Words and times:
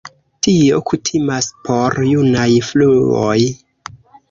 Tio 0.45 0.79
kutimas 0.91 1.51
por 1.67 1.99
junaj 2.07 2.49
fluoj. 2.71 3.39